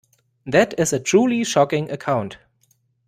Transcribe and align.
That 0.47 0.73
is 0.79 0.93
a 0.93 0.99
truly 0.99 1.43
shocking 1.43 1.91
account. 1.91 2.39